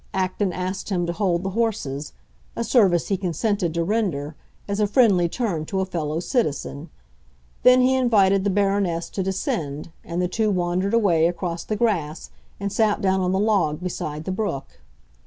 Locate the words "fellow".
5.85-6.19